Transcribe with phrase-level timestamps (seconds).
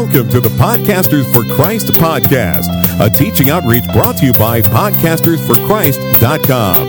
[0.00, 6.86] Welcome to the Podcasters for Christ podcast, a teaching outreach brought to you by podcastersforchrist.com.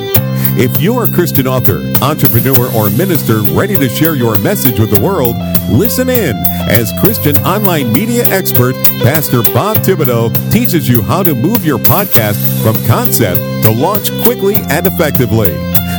[0.58, 5.00] If you're a Christian author, entrepreneur, or minister ready to share your message with the
[5.02, 5.36] world,
[5.70, 6.38] listen in
[6.70, 12.40] as Christian online media expert, Pastor Bob Thibodeau teaches you how to move your podcast
[12.64, 15.52] from concept to launch quickly and effectively.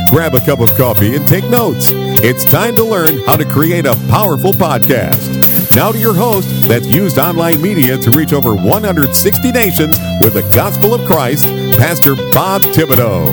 [0.09, 1.89] Grab a cup of coffee and take notes.
[1.91, 5.62] It's time to learn how to create a powerful podcast.
[5.73, 10.47] Now to your host that's used online media to reach over 160 nations with the
[10.53, 11.45] gospel of Christ,
[11.77, 13.25] Pastor Bob Thibodeau.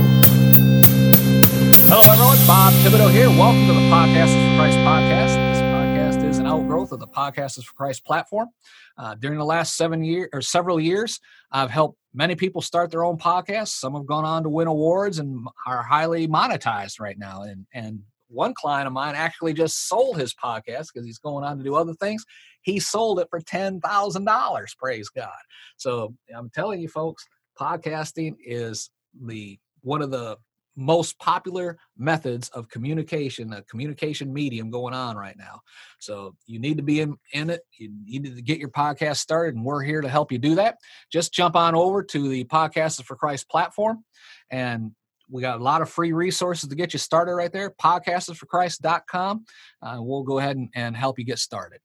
[1.93, 2.39] Hello, everyone.
[2.47, 3.29] Bob Thibodeau here.
[3.29, 5.35] Welcome to the Podcasters for Christ podcast.
[5.53, 8.49] This podcast is an outgrowth of the Podcasters for Christ platform.
[8.97, 11.21] Uh, during the last seven years or several years,
[11.53, 13.69] I've helped many people start their own podcasts.
[13.79, 17.43] Some have gone on to win awards and are highly monetized right now.
[17.43, 21.59] And and one client of mine actually just sold his podcast because he's going on
[21.59, 22.25] to do other things.
[22.63, 24.79] He sold it for $10,000.
[24.79, 25.31] Praise God.
[25.77, 27.27] So I'm telling you, folks,
[27.59, 28.91] podcasting is
[29.23, 30.37] the one of the
[30.77, 35.61] most popular methods of communication, a communication medium going on right now.
[35.99, 37.63] So you need to be in, in it.
[37.77, 40.77] You need to get your podcast started, and we're here to help you do that.
[41.13, 44.05] Just jump on over to the Podcasters for Christ platform
[44.51, 44.93] and
[45.31, 47.71] we got a lot of free resources to get you started right there.
[47.71, 49.45] Podcastersforchrist.com.
[49.83, 51.81] Uh, we'll go ahead and, and help you get started.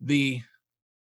[0.00, 0.42] The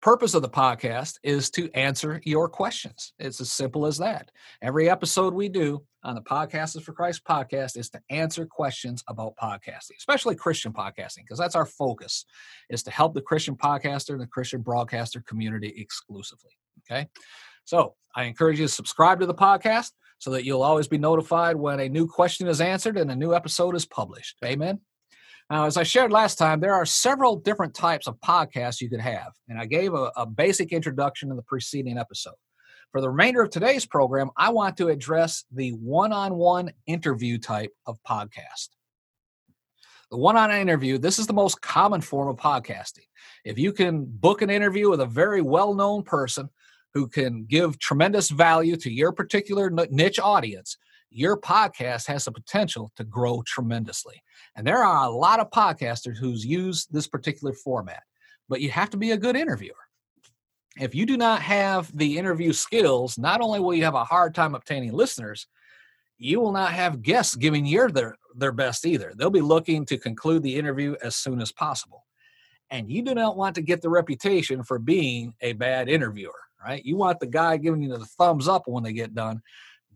[0.01, 3.13] purpose of the podcast is to answer your questions.
[3.19, 4.31] It's as simple as that.
[4.63, 9.35] Every episode we do on the Podcasters for Christ podcast is to answer questions about
[9.37, 12.25] podcasting, especially Christian podcasting, because that's our focus
[12.71, 16.53] is to help the Christian podcaster and the Christian broadcaster community exclusively.
[16.89, 17.09] Okay.
[17.65, 21.57] So I encourage you to subscribe to the podcast so that you'll always be notified
[21.57, 24.37] when a new question is answered and a new episode is published.
[24.45, 24.81] Amen.
[25.51, 29.01] Now, as I shared last time, there are several different types of podcasts you could
[29.01, 32.35] have, and I gave a, a basic introduction in the preceding episode.
[32.93, 37.39] For the remainder of today's program, I want to address the one on one interview
[37.39, 38.69] type of podcast.
[40.11, 43.07] The one on interview, this is the most common form of podcasting.
[43.45, 46.49] If you can book an interview with a very well known person
[46.95, 50.77] who can give tremendous value to your particular niche audience,
[51.11, 54.23] your podcast has the potential to grow tremendously.
[54.57, 58.03] And there are a lot of podcasters who's used this particular format,
[58.49, 59.75] but you have to be a good interviewer.
[60.79, 64.35] If you do not have the interview skills, not only will you have a hard
[64.35, 65.47] time obtaining listeners,
[66.19, 69.13] you will not have guests giving your their, their best either.
[69.17, 72.05] They'll be looking to conclude the interview as soon as possible.
[72.71, 76.85] And you do not want to get the reputation for being a bad interviewer, right?
[76.85, 79.41] You want the guy giving you the thumbs up when they get done,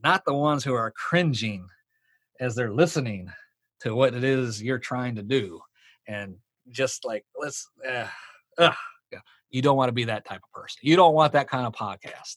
[0.03, 1.67] not the ones who are cringing
[2.41, 3.31] as they're listening
[3.81, 5.61] to what it is you're trying to do.
[6.07, 6.37] And
[6.71, 8.07] just like, let's, uh,
[8.59, 8.73] uh,
[9.51, 10.79] you don't want to be that type of person.
[10.83, 12.37] You don't want that kind of podcast.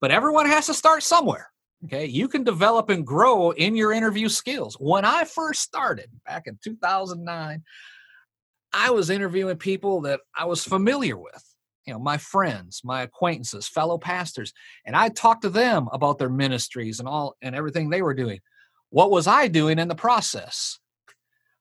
[0.00, 1.48] But everyone has to start somewhere.
[1.84, 2.06] Okay.
[2.06, 4.76] You can develop and grow in your interview skills.
[4.80, 7.62] When I first started back in 2009,
[8.72, 11.53] I was interviewing people that I was familiar with
[11.86, 14.52] you know my friends my acquaintances fellow pastors
[14.86, 18.40] and i talked to them about their ministries and all and everything they were doing.
[18.90, 20.78] What was i doing in the process?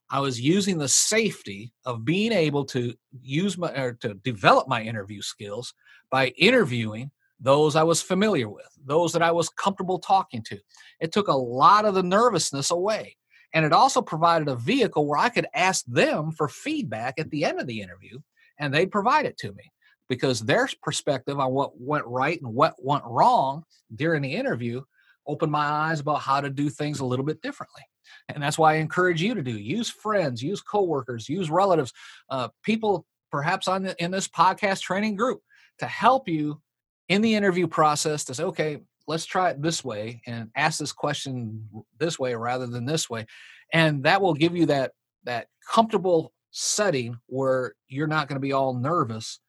[0.10, 4.84] I was using the safety of being able to use my or to develop my
[4.84, 5.74] interview skills
[6.12, 10.60] by interviewing those i was familiar with those that i was comfortable talking to.
[11.00, 13.18] It took a lot of the nervousness away
[13.54, 17.44] and it also provided a vehicle where i could ask them for feedback at the
[17.44, 18.20] end of the interview
[18.60, 19.73] and they'd provide it to me
[20.10, 23.64] because their perspective on what went right and what went wrong
[23.96, 24.82] during the interview
[25.28, 27.82] opened my eyes about how to do things a little bit differently.
[28.30, 31.94] And that's why i encourage you to do use friends use coworkers use relatives
[32.30, 35.42] uh, people perhaps on the, in this podcast training group
[35.80, 36.62] to help you
[37.10, 40.92] in the interview process to say okay let's try it this way and ask this
[40.92, 41.68] question
[42.00, 43.26] this way rather than this way.
[43.74, 44.92] And that will give you that
[45.26, 49.40] that comfortable setting where you're not going to be all nervous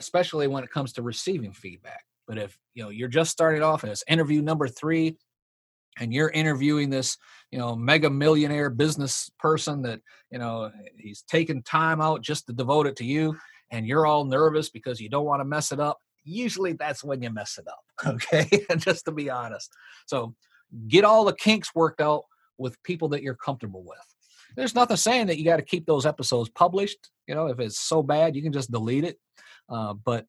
[0.00, 2.04] especially when it comes to receiving feedback.
[2.26, 5.16] But if you know you're just starting off and it's interview number three,
[5.98, 7.16] and you're interviewing this
[7.52, 10.00] you know mega millionaire business person that
[10.30, 13.36] you know he's taking time out just to devote it to you,
[13.70, 15.98] and you're all nervous because you don't want to mess it up.
[16.24, 17.80] Usually that's when you mess it up.
[18.06, 18.48] Okay,
[18.78, 19.70] just to be honest.
[20.06, 20.34] So
[20.88, 22.22] get all the kinks worked out
[22.56, 23.98] with people that you're comfortable with
[24.56, 27.10] there's nothing saying that you got to keep those episodes published.
[27.26, 29.18] You know, if it's so bad, you can just delete it.
[29.70, 30.26] Uh, but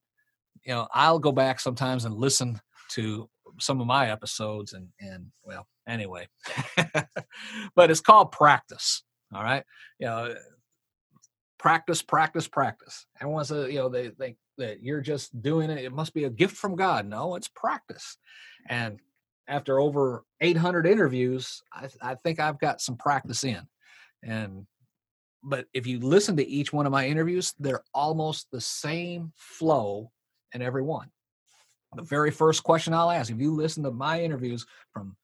[0.64, 2.60] you know, I'll go back sometimes and listen
[2.92, 3.28] to
[3.58, 6.28] some of my episodes, and and well, anyway.
[7.74, 9.02] but it's called practice.
[9.34, 9.64] All right,
[9.98, 10.34] you know,
[11.58, 13.06] practice, practice, practice.
[13.20, 15.84] Everyone says, you know, they think that you're just doing it.
[15.84, 17.06] It must be a gift from God.
[17.06, 18.18] No, it's practice.
[18.68, 18.98] And
[19.48, 23.62] after over 800 interviews, I, I think I've got some practice in.
[24.22, 24.66] And
[25.42, 30.10] but if you listen to each one of my interviews, they're almost the same flow
[30.52, 31.10] in every one.
[31.94, 35.16] The very first question I'll ask, if you listen to my interviews from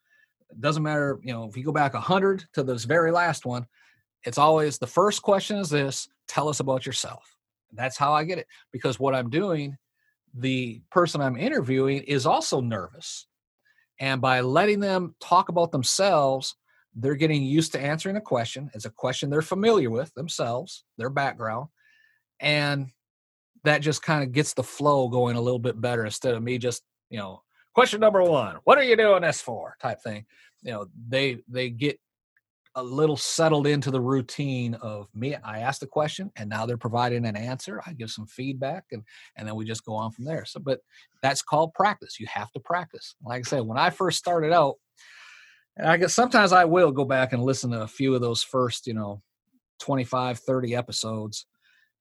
[0.61, 3.67] doesn't matter, you know, if you go back 100 to this very last one,
[4.25, 7.37] it's always the first question is this tell us about yourself.
[7.73, 8.47] That's how I get it.
[8.73, 9.77] Because what I'm doing,
[10.35, 13.27] the person I'm interviewing is also nervous.
[14.01, 16.57] And by letting them talk about themselves,
[16.95, 18.71] they're getting used to answering a question.
[18.75, 21.69] It's a question they're familiar with themselves, their background.
[22.41, 22.89] And
[23.65, 26.59] that just kind of gets the flow going a little bit better instead of me
[26.59, 27.43] just, you know,
[27.75, 29.77] question number one, what are you doing this for?
[29.81, 30.25] type thing.
[30.63, 31.99] You know, they they get
[32.75, 35.35] a little settled into the routine of me.
[35.37, 37.83] I ask the question and now they're providing an answer.
[37.87, 39.03] I give some feedback and
[39.37, 40.45] and then we just go on from there.
[40.45, 40.81] So but
[41.23, 42.21] that's called practice.
[42.21, 43.15] You have to practice.
[43.25, 44.77] Like I said, when I first started out,
[45.79, 48.43] and I guess sometimes I will go back and listen to a few of those
[48.43, 49.23] first, you know,
[49.79, 51.47] 25, 30 episodes.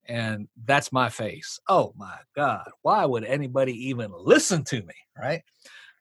[0.06, 1.60] And that's my face.
[1.68, 2.68] Oh my God.
[2.82, 4.94] Why would anybody even listen to me?
[5.16, 5.42] Right.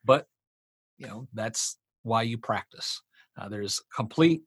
[0.04, 0.26] But,
[0.98, 3.02] you know, that's why you practice.
[3.38, 4.42] Uh, there's complete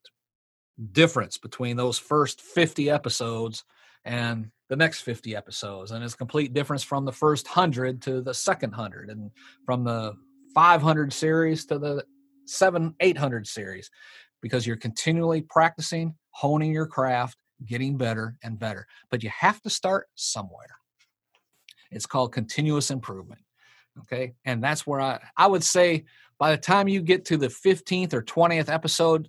[0.93, 3.65] difference between those first 50 episodes
[4.05, 8.33] and the next 50 episodes and it's complete difference from the first 100 to the
[8.33, 9.31] second 100 and
[9.67, 10.15] from the
[10.55, 12.03] 500 series to the
[12.51, 13.91] 7 800 series
[14.43, 19.71] because you're continually practicing honing your craft getting better and better but you have to
[19.71, 20.77] start somewhere
[21.91, 23.41] it's called continuous improvement
[23.99, 26.05] okay and that's where i i would say
[26.41, 29.29] by the time you get to the 15th or 20th episode,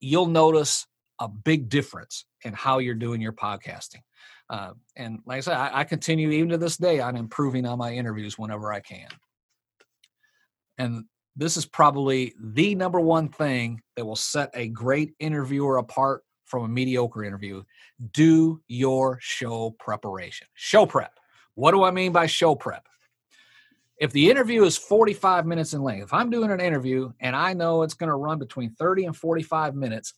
[0.00, 0.86] you'll notice
[1.20, 4.00] a big difference in how you're doing your podcasting.
[4.48, 7.78] Uh, and like I said, I, I continue even to this day on improving on
[7.78, 9.08] my interviews whenever I can.
[10.78, 11.04] And
[11.36, 16.64] this is probably the number one thing that will set a great interviewer apart from
[16.64, 17.62] a mediocre interview.
[18.12, 20.46] Do your show preparation.
[20.54, 21.18] Show prep.
[21.54, 22.86] What do I mean by show prep?
[23.98, 27.54] if the interview is 45 minutes in length, if I'm doing an interview and I
[27.54, 30.14] know it's going to run between 30 and 45 minutes,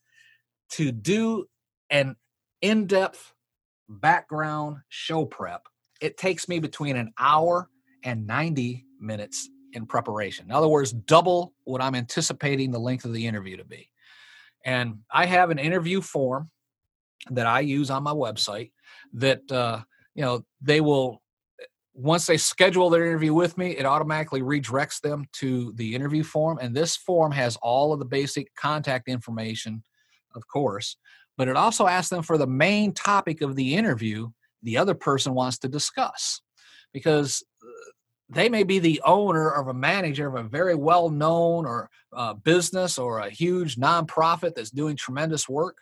[0.71, 1.47] to do
[1.91, 2.17] an
[2.61, 3.33] in depth
[3.89, 5.67] background show prep,
[6.01, 7.71] it takes me between an hour
[8.03, 10.47] and 90 minutes in preparation.
[10.47, 13.91] In other words, double what I'm anticipating the length of the interview to be.
[14.65, 16.51] And I have an interview form
[17.31, 18.73] that I use on my website
[19.15, 19.83] that, uh,
[20.15, 21.23] you know, they will
[21.99, 26.57] once they schedule their interview with me, it automatically redirects them to the interview form.
[26.63, 29.83] And this form has all of the basic contact information,
[30.37, 30.97] of course,
[31.37, 34.29] but it also asks them for the main topic of the interview
[34.63, 36.41] the other person wants to discuss.
[36.93, 37.43] Because
[38.31, 42.35] they may be the owner or a manager of a very well known or uh,
[42.35, 45.79] business or a huge nonprofit that's doing tremendous work,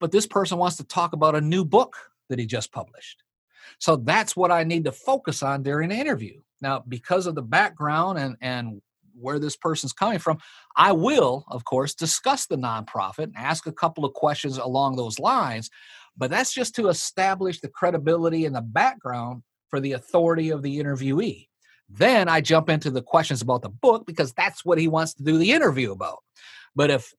[0.00, 1.96] but this person wants to talk about a new book
[2.28, 3.22] that he just published
[3.78, 6.40] so that's what I need to focus on during the interview.
[6.60, 8.80] Now, because of the background and, and
[9.14, 10.38] where this person's coming from,
[10.76, 15.18] I will, of course, discuss the nonprofit and ask a couple of questions along those
[15.18, 15.70] lines.
[16.16, 20.78] But that's just to establish the credibility and the background for the authority of the
[20.78, 21.48] interviewee.
[21.88, 25.22] Then I jump into the questions about the book because that's what he wants to
[25.22, 26.18] do the interview about.
[26.74, 27.12] But if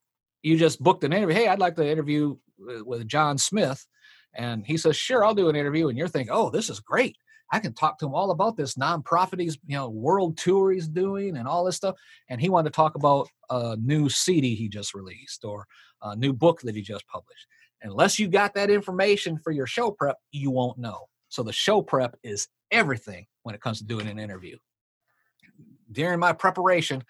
[0.44, 2.36] you just booked an interview, hey, I'd like to interview
[2.70, 3.86] uh, with John Smith,
[4.34, 5.88] and he says, Sure, I'll do an interview.
[5.88, 7.18] And you're thinking, Oh, this is great.
[7.52, 10.88] I can talk to him all about this nonprofit he's, you know, world tour he's
[10.88, 11.96] doing and all this stuff.
[12.30, 15.66] And he wanted to talk about a new CD he just released or
[16.02, 17.48] a new book that he just published.
[17.84, 21.08] Unless you got that information for your show prep, you won't know.
[21.30, 24.58] So the show prep is everything when it comes to doing an interview.
[25.90, 27.04] During my preparation,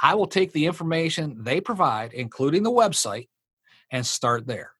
[0.00, 3.28] I will take the information they provide, including the website,
[3.90, 4.72] and start there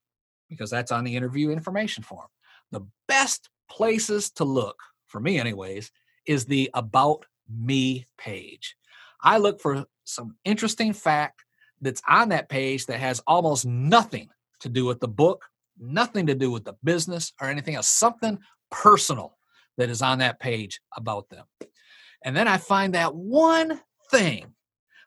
[0.48, 2.26] because that's on the interview information form.
[2.72, 5.90] The best places to look, for me, anyways,
[6.26, 8.74] is the About Me page.
[9.20, 11.44] I look for some interesting fact
[11.82, 14.30] that's on that page that has almost nothing
[14.60, 15.44] to do with the book,
[15.78, 18.38] nothing to do with the business or anything else, something
[18.70, 19.37] personal
[19.78, 21.46] that is on that page about them.
[22.22, 23.80] And then I find that one
[24.10, 24.52] thing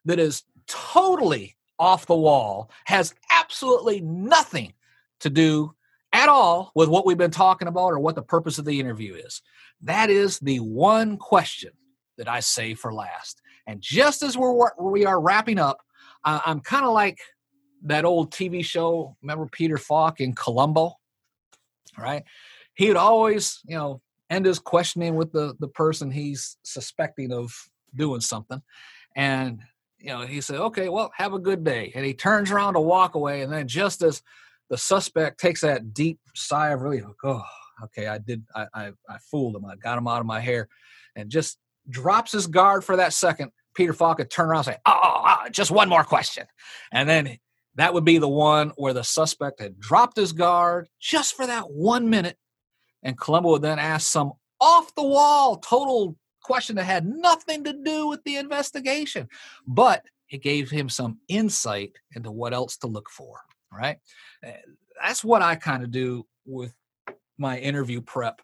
[0.06, 4.74] that is totally off the wall, has absolutely nothing
[5.20, 5.74] to do
[6.14, 9.14] at all with what we've been talking about or what the purpose of the interview
[9.14, 9.42] is.
[9.82, 11.72] That is the one question
[12.18, 13.42] that I say for last.
[13.68, 15.82] And just as we're we are wrapping up,
[16.24, 17.20] I'm kind of like
[17.84, 19.18] that old TV show.
[19.22, 20.98] Remember Peter Falk in Columbo?
[21.98, 22.24] right?
[22.74, 24.02] He would always, you know,
[24.32, 27.54] end his questioning with the the person he's suspecting of
[27.96, 28.62] doing something,
[29.16, 29.62] and
[30.00, 32.82] you know he said, "Okay, well, have a good day," and he turns around to
[32.82, 34.24] walk away, and then just as
[34.70, 37.44] the suspect takes that deep sigh of relief, oh,
[37.84, 40.70] okay, I did, I, I, I fooled him, I got him out of my hair,
[41.16, 41.60] and just
[41.90, 43.52] drops his guard for that second.
[43.76, 46.46] Peter Falk turn around and say, oh, oh, oh, oh, just one more question.
[46.92, 47.38] And then
[47.76, 51.72] that would be the one where the suspect had dropped his guard just for that
[51.72, 52.38] one minute.
[53.04, 58.08] And Columbo then ask some off the wall, total question that had nothing to do
[58.08, 59.28] with the investigation,
[59.68, 63.40] but it gave him some insight into what else to look for.
[63.72, 63.98] Right.
[64.44, 64.54] Eh,
[65.02, 66.74] that's what I kind of do with
[67.38, 68.42] my interview prep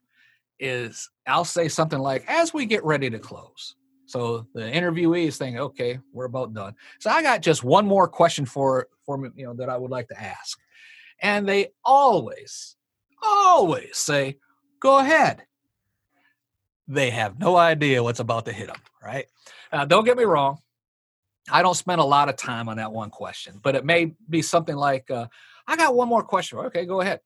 [0.60, 3.76] is I'll say something like, as we get ready to close.
[4.08, 6.76] So the interviewee is thinking, okay, we're about done.
[7.00, 9.92] So I got just one more question for for me, you know, that I would
[9.92, 10.58] like to ask.
[11.22, 12.76] And they always,
[13.22, 14.38] always say,
[14.80, 15.44] go ahead.
[16.88, 19.26] They have no idea what's about to hit them, right?
[19.88, 20.60] Don't get me wrong.
[21.50, 24.42] I don't spend a lot of time on that one question, but it may be
[24.42, 25.28] something like, uh,
[25.66, 26.60] I got one more question.
[26.60, 27.20] Okay, go ahead.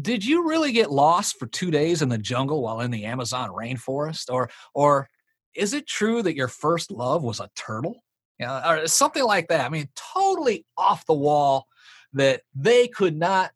[0.00, 3.50] Did you really get lost for two days in the jungle while in the Amazon
[3.50, 4.32] rainforest?
[4.32, 5.08] Or, or
[5.54, 8.02] is it true that your first love was a turtle?
[8.40, 9.64] You know, or something like that.
[9.64, 11.66] I mean, totally off the wall
[12.14, 13.52] that they could not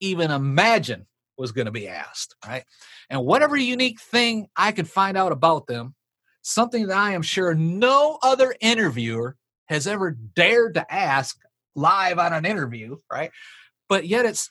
[0.00, 1.06] even imagine
[1.36, 2.64] was going to be asked, right?
[3.10, 5.94] And whatever unique thing I could find out about them,
[6.42, 9.36] something that I am sure no other interviewer
[9.66, 11.38] has ever dared to ask
[11.74, 13.30] live on an interview, right?
[13.88, 14.50] But yet it's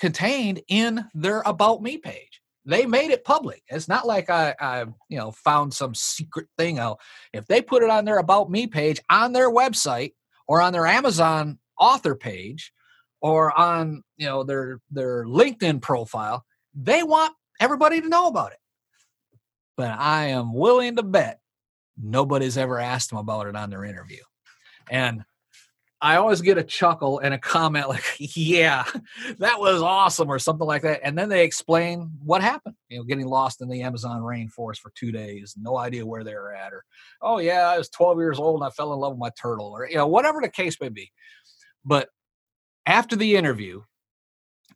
[0.00, 3.62] contained in their about me page they made it public.
[3.68, 7.00] It's not like I, I, you know, found some secret thing out.
[7.32, 10.12] If they put it on their about me page on their website
[10.46, 12.72] or on their Amazon author page
[13.20, 16.44] or on, you know, their their LinkedIn profile,
[16.74, 18.58] they want everybody to know about it.
[19.76, 21.40] But I am willing to bet
[22.00, 24.22] nobody's ever asked them about it on their interview.
[24.90, 25.24] And
[26.00, 28.84] I always get a chuckle and a comment like, "Yeah,
[29.38, 32.76] that was awesome" or something like that, and then they explain what happened.
[32.88, 36.34] You know, getting lost in the Amazon rainforest for two days, no idea where they
[36.34, 36.84] were at, or
[37.20, 39.72] "Oh yeah, I was 12 years old and I fell in love with my turtle,"
[39.74, 41.10] or you know, whatever the case may be.
[41.84, 42.10] But
[42.88, 43.82] after the interview,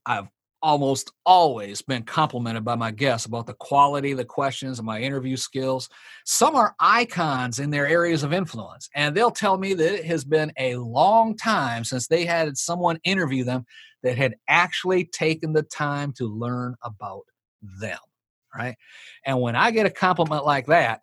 [0.05, 0.29] I've
[0.61, 5.01] almost always been complimented by my guests about the quality of the questions and my
[5.01, 5.89] interview skills.
[6.27, 10.25] Some are icons in their areas of influence, and they'll tell me that it has
[10.25, 13.65] been a long time since they had someone interview them
[14.03, 17.23] that had actually taken the time to learn about
[17.81, 17.99] them.
[18.55, 18.77] Right.
[19.25, 21.01] And when I get a compliment like that,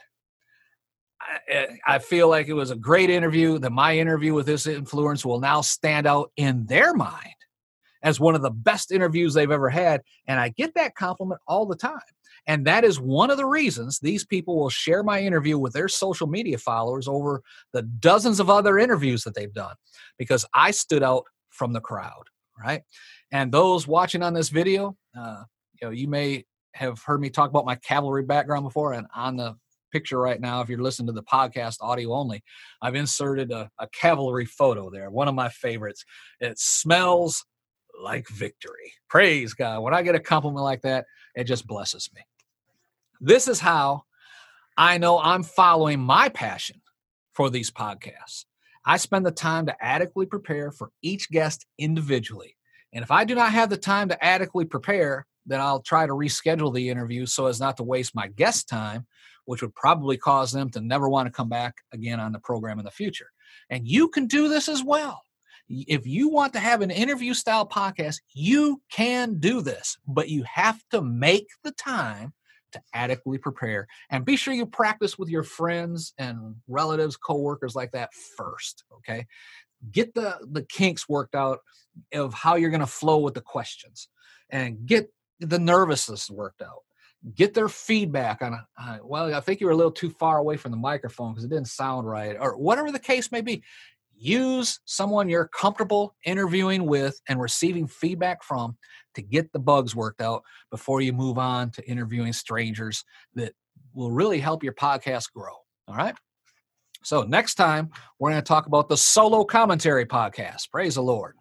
[1.22, 5.26] I, I feel like it was a great interview, that my interview with this influence
[5.26, 7.36] will now stand out in their mind
[8.02, 10.02] as one of the best interviews they've ever had.
[10.28, 12.00] And I get that compliment all the time.
[12.48, 15.90] And that is one of the reasons these people will share my interview with their
[15.90, 17.42] social media followers over
[17.74, 19.76] the dozens of other interviews that they've done
[20.18, 22.24] because I stood out from the crowd,
[22.58, 22.82] right?
[23.32, 25.44] And those watching on this video, uh,
[25.82, 29.36] you know, you may have heard me talk about my cavalry background before, and on
[29.36, 29.56] the
[29.92, 32.44] picture right now, if you're listening to the podcast audio only,
[32.82, 36.06] I've inserted a, a cavalry photo there, one of my favorites.
[36.40, 37.46] It smells
[38.02, 38.94] like victory.
[39.10, 39.82] Praise God.
[39.82, 41.06] When I get a compliment like that,
[41.36, 42.22] it just blesses me.
[43.20, 44.04] This is how
[44.78, 46.82] I know I'm following my passion
[47.34, 48.46] for these podcasts.
[48.86, 52.56] I spend the time to adequately prepare for each guest individually.
[52.94, 56.14] And if I do not have the time to adequately prepare, then I'll try to
[56.14, 59.06] reschedule the interview so as not to waste my guest time,
[59.50, 62.78] which would probably cause them to never want to come back again on the program
[62.78, 63.32] in the future.
[63.72, 65.24] And you can do this as well
[65.70, 70.44] if you want to have an interview style podcast, you can do this, but you
[70.44, 72.34] have to make the time
[72.72, 77.92] to adequately prepare and be sure you practice with your friends and relatives, coworkers like
[77.92, 79.26] that first, okay?
[79.92, 81.60] Get the the kinks worked out
[82.14, 84.10] of how you're going to flow with the questions
[84.50, 86.84] and get the nervousness worked out.
[87.36, 90.56] Get their feedback on, uh, well, I think you were a little too far away
[90.56, 93.64] from the microphone because it didn't sound right, or whatever the case may be
[94.20, 98.78] use someone you're comfortable interviewing with and receiving feedback from
[99.16, 103.54] to get the bugs worked out before you move on to interviewing strangers that
[103.94, 105.54] will really help your podcast grow.
[105.88, 106.16] All right.
[107.02, 110.70] So, next time, we're going to talk about the solo commentary podcast.
[110.70, 111.36] Praise the Lord.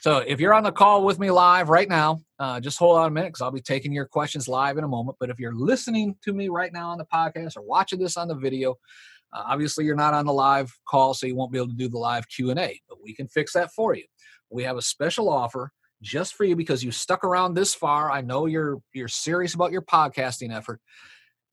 [0.00, 3.08] So, if you're on the call with me live right now, uh, just hold on
[3.08, 5.16] a minute because I'll be taking your questions live in a moment.
[5.18, 8.28] But if you're listening to me right now on the podcast or watching this on
[8.28, 8.76] the video,
[9.32, 11.88] uh, obviously, you're not on the live call, so you won't be able to do
[11.88, 14.04] the live Q and A, but we can fix that for you.
[14.50, 15.72] We have a special offer
[16.02, 18.10] just for you because you stuck around this far.
[18.10, 20.80] I know you're you're serious about your podcasting effort.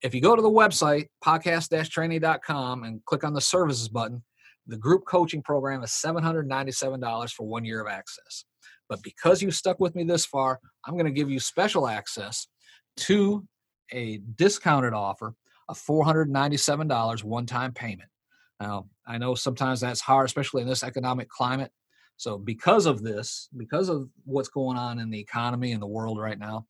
[0.01, 4.21] If you go to the website podcast-training.com and click on the services button,
[4.67, 8.45] the group coaching program is $797 for 1 year of access.
[8.89, 12.47] But because you stuck with me this far, I'm going to give you special access
[12.97, 13.45] to
[13.91, 15.35] a discounted offer
[15.69, 18.09] of $497 one time payment.
[18.59, 21.71] Now, I know sometimes that's hard, especially in this economic climate.
[22.17, 26.19] So, because of this, because of what's going on in the economy and the world
[26.19, 26.67] right now,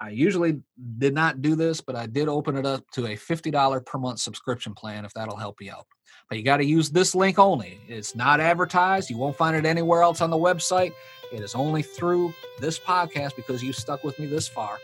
[0.00, 0.60] I usually
[0.98, 4.20] did not do this, but I did open it up to a $50 per month
[4.20, 5.86] subscription plan if that'll help you out.
[6.28, 7.80] But you got to use this link only.
[7.88, 9.10] It's not advertised.
[9.10, 10.92] You won't find it anywhere else on the website.
[11.32, 14.78] It is only through this podcast because you stuck with me this far.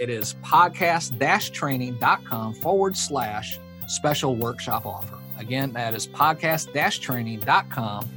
[0.00, 5.18] It is podcast training.com forward slash special workshop offer.
[5.38, 8.08] Again, that is podcast training.com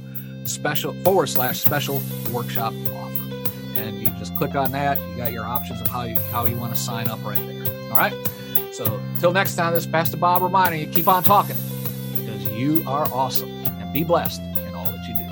[0.44, 2.00] special forward slash special
[2.32, 3.05] workshop offer.
[3.76, 4.98] And you just click on that.
[4.98, 7.90] You got your options of how you how you want to sign up right there.
[7.90, 8.14] All right.
[8.72, 11.56] So until next time, this is Pastor Bob reminding you keep on talking
[12.12, 15.22] because you are awesome and be blessed in all that you do.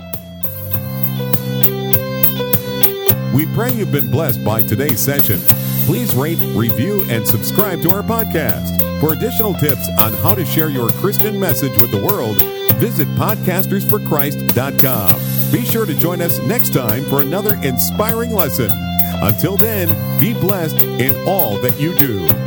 [3.36, 5.40] We pray you've been blessed by today's session.
[5.86, 8.80] Please rate, review, and subscribe to our podcast.
[9.00, 12.38] For additional tips on how to share your Christian message with the world,
[12.78, 15.20] visit podcastersforchrist.com.
[15.54, 18.68] Be sure to join us next time for another inspiring lesson.
[19.22, 22.43] Until then, be blessed in all that you do.